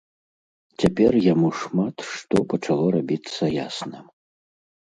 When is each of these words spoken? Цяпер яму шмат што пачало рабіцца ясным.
Цяпер 0.83 1.11
яму 1.33 1.47
шмат 1.59 1.97
што 2.13 2.35
пачало 2.55 2.85
рабіцца 2.97 3.43
ясным. 3.67 4.05